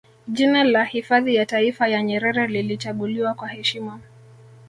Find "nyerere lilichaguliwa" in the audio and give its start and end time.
2.03-3.33